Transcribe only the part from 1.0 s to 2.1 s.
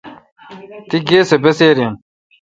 گاے سہ بسیر°این۔